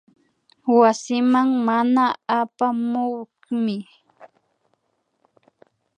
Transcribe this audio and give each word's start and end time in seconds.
Wasiman 0.79 1.49
mana 1.65 2.05
apamukmi 2.39 3.77